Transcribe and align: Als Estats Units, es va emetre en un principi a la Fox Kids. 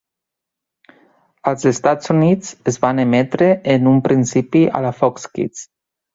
Als 1.51 1.67
Estats 1.71 2.13
Units, 2.13 2.49
es 2.73 2.81
va 2.87 2.91
emetre 3.05 3.51
en 3.75 3.93
un 3.93 4.01
principi 4.09 4.65
a 4.81 4.85
la 4.89 4.95
Fox 5.03 5.31
Kids. 5.37 5.65